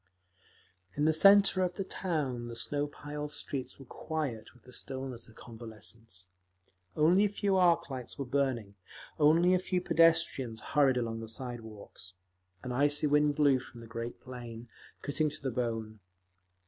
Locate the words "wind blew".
13.05-13.59